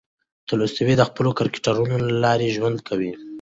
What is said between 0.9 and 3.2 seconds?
د خپلو کرکټرونو له لارې ژوند کوي.